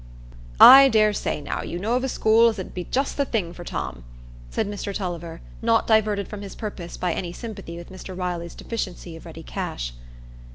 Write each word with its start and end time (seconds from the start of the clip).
"I 0.59 0.89
dare 0.89 1.13
say, 1.13 1.41
now, 1.41 1.61
you 1.61 1.77
know 1.77 1.95
of 1.95 2.03
a 2.03 2.09
school 2.09 2.49
as 2.49 2.57
'ud 2.57 2.73
be 2.73 2.85
just 2.85 3.17
the 3.17 3.23
thing 3.25 3.53
for 3.53 3.63
Tom," 3.63 4.03
said 4.49 4.67
Mr 4.67 4.95
Tulliver, 4.95 5.41
not 5.61 5.85
diverted 5.85 6.27
from 6.27 6.41
his 6.41 6.55
purpose 6.55 6.97
by 6.97 7.13
any 7.13 7.31
sympathy 7.31 7.77
with 7.77 7.91
Mr 7.91 8.17
Riley's 8.17 8.55
deficiency 8.55 9.15
of 9.15 9.27
ready 9.27 9.43
cash. 9.43 9.93